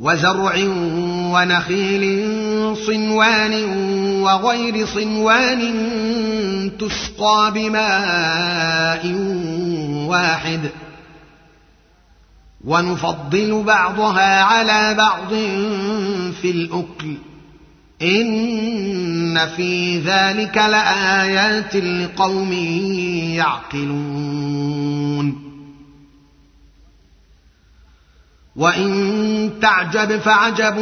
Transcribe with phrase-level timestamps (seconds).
[0.00, 0.54] وزرع
[1.32, 2.24] ونخيل
[2.76, 3.64] صنوان
[4.22, 5.72] وغير صنوان
[6.78, 9.14] تسقى بماء
[10.08, 10.60] واحد.
[12.64, 15.28] ونفضل بعضها على بعض
[16.42, 17.16] في الأكل.
[18.02, 22.52] إن في ذلك لآيات لقوم
[23.82, 25.43] يعقلون.
[28.56, 30.76] وان تعجب فعجب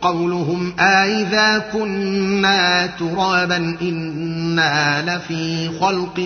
[0.00, 6.20] قولهم أإذا كنا ترابا إنا لفي خلق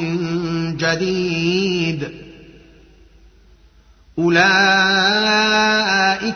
[0.77, 2.09] جديد
[4.19, 4.45] أولئك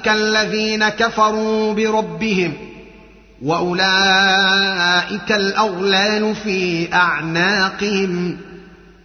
[0.09, 2.53] الذين كفروا بربهم
[3.43, 8.37] وأولئك الأغلال في أعناقهم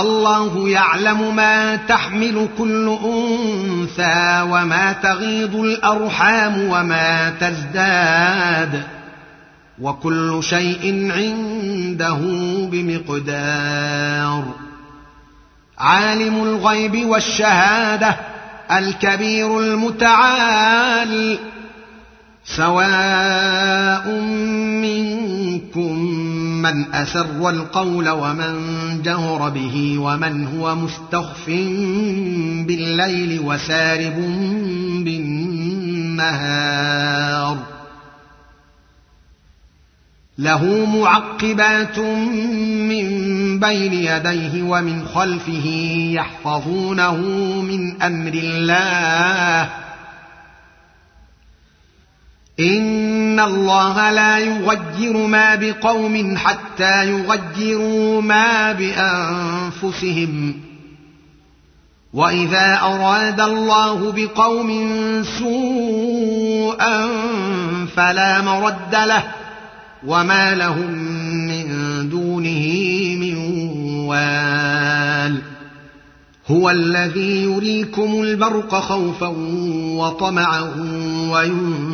[0.00, 8.82] الله يعلم ما تحمل كل أنثى وما تغيض الأرحام وما تزداد
[9.80, 12.18] وكل شيء عنده
[12.72, 14.44] بمقدار.
[15.78, 18.16] عالم الغيب والشهادة
[18.70, 21.38] الكبير المتعال
[22.44, 24.08] سواء
[24.82, 25.98] منكم
[26.62, 28.54] من أسر القول ومن
[29.04, 31.46] جهر به ومن هو مستخف
[32.66, 34.16] بالليل وسارب
[35.04, 36.54] بالنهار.
[40.38, 43.06] له معقبات من
[43.60, 45.66] بين يديه ومن خلفه
[46.14, 47.16] يحفظونه
[47.62, 49.70] من أمر الله.
[53.34, 60.54] ان الله لا يغير ما بقوم حتى يغيروا ما بانفسهم.
[62.12, 64.70] واذا اراد الله بقوم
[65.38, 67.08] سوءا
[67.96, 69.22] فلا مرد له
[70.06, 70.90] وما لهم
[71.48, 71.66] من
[72.10, 72.66] دونه
[73.20, 73.36] من
[74.06, 75.42] وال
[76.46, 79.34] هو الذي يريكم البرق خوفا
[79.96, 80.60] وطمعا
[81.30, 81.93] وينفع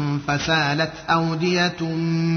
[0.27, 1.77] فسالت أودية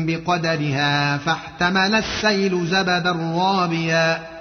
[0.07, 4.35] بقدرها فاحتمل السيل زبدا رابيا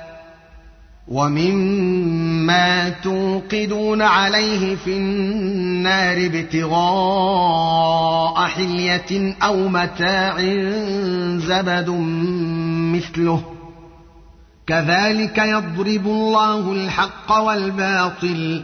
[1.07, 7.33] ومما توقدون عليه في النار ابتغاء
[8.47, 10.37] حلية أو متاع
[11.37, 11.89] زبد
[12.93, 13.43] مثله.
[14.67, 18.63] كذلك يضرب الله الحق والباطل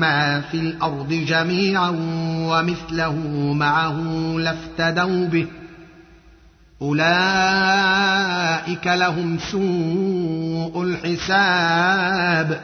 [0.00, 1.94] ما في الأرض جميعا
[2.48, 3.16] ومثله
[3.52, 4.00] معه
[4.38, 5.46] لافتدوا به
[6.82, 8.06] اولئك
[8.86, 12.60] لهم سوء الحساب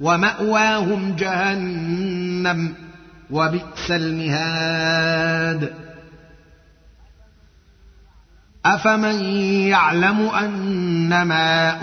[0.00, 2.74] وماواهم جهنم
[3.30, 5.72] وبئس المهاد
[8.64, 9.24] افمن
[9.68, 11.82] يعلم انما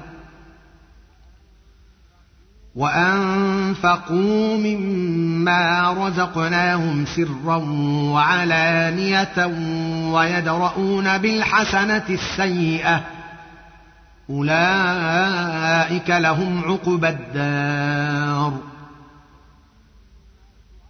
[2.75, 7.55] وانفقوا مما رزقناهم سرا
[8.13, 9.45] وعلانيه
[10.11, 13.01] ويدرؤون بالحسنه السيئه
[14.29, 18.53] اولئك لهم عقبى الدار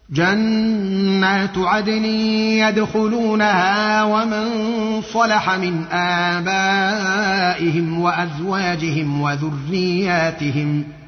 [0.09, 2.05] جنات عدن
[2.65, 4.45] يدخلونها ومن
[5.01, 11.00] صلح من ابائهم وازواجهم وذرياتهم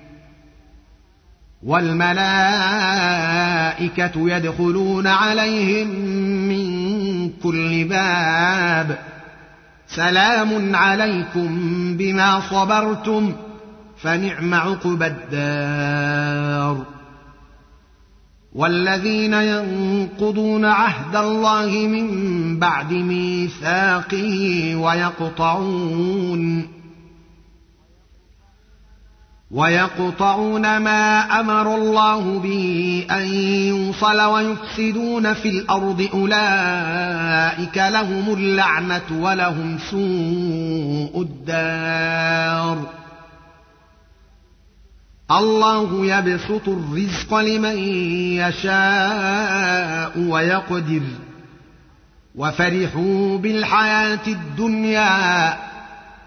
[1.65, 2.51] والملائكة
[4.15, 5.88] يدخلون عليهم
[6.48, 9.00] من كل باب.
[9.88, 11.48] سلام عليكم
[11.98, 13.34] بما صبرتم
[14.01, 16.84] فنعم عقبى الدار.
[18.53, 26.73] والذين ينقضون عهد الله من بعد ميثاقه ويقطعون
[29.53, 33.33] ويقطعون ما أمر الله به أن
[33.67, 42.89] يوصل ويفسدون في الأرض أولئك لهم اللعنة ولهم سوء الدار.
[45.31, 47.77] الله يبسط الرزق لمن
[48.38, 51.01] يشاء ويقدر.
[52.36, 55.73] وفرحوا بالحياة الدنيا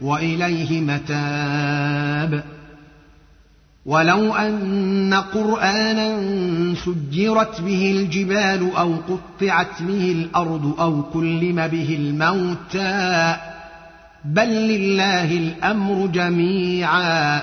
[0.00, 2.44] وإليه متاب.
[3.86, 6.18] ولو أن قرآنا
[6.74, 13.36] سجرت به الجبال أو قطعت به الأرض أو كلم به الموتى
[14.24, 17.42] بل لله الأمر جميعا.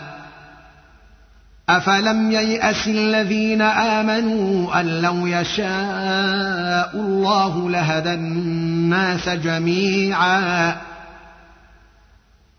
[1.70, 10.76] أفلم ييأس الذين آمنوا أن لو يشاء الله لهدى الناس جميعا.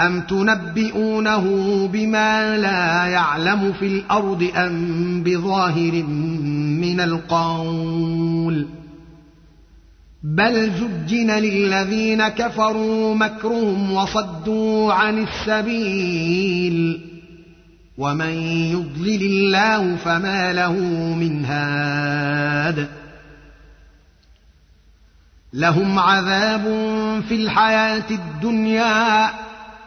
[0.00, 1.44] ام تنبئونه
[1.92, 6.02] بما لا يعلم في الأرض ام بظاهر
[6.82, 8.66] من القول
[10.22, 17.00] بل زجن للذين كفروا مكرهم وصدوا عن السبيل
[17.98, 18.32] ومن
[18.72, 20.72] يضلل الله فما له
[21.14, 22.88] من هاد
[25.52, 26.62] لهم عذاب
[27.28, 29.43] في الحياة الدنيا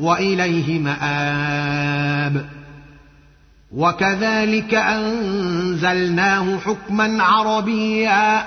[0.00, 2.48] وإليه مآب.
[3.72, 8.44] وكذلك أنزلناه حكما عربيا.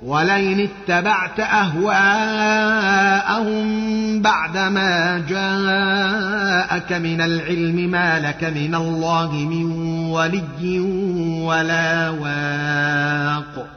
[0.00, 1.94] ولئن اتبعت أهواءهم
[4.22, 9.64] بعدما جاءك من العلم ما لك من الله من
[10.10, 10.80] ولي
[11.40, 13.74] ولا واق.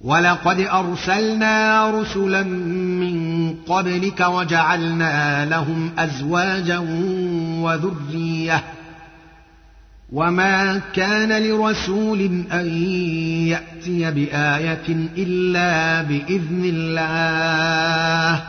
[0.00, 3.31] ولقد أرسلنا رسلا من
[3.68, 6.78] قبلك وجعلنا لهم أزواجا
[7.62, 8.64] وذرية.
[10.12, 12.20] وما كان لرسول
[12.52, 12.66] أن
[13.48, 18.42] يأتي بآية إلا بإذن الله.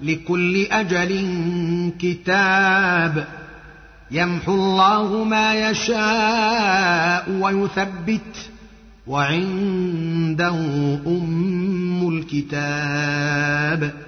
[0.00, 1.30] لكل أجل
[1.98, 3.26] كتاب.
[4.10, 8.50] يمحو الله ما يشاء ويثبت.
[9.06, 10.58] وعنده
[11.06, 14.07] أم الكتاب.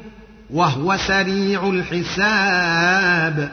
[0.53, 3.51] وهو سريع الحساب.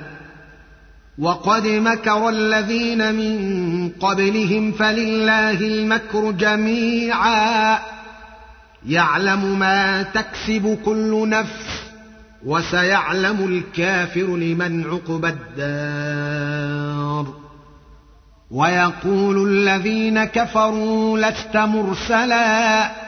[1.19, 7.79] وقد مكر الذين من قبلهم فلله المكر جميعا.
[8.87, 11.83] يعلم ما تكسب كل نفس
[12.47, 17.35] وسيعلم الكافر لمن عقبى الدار.
[18.51, 23.08] ويقول الذين كفروا لست مرسلا.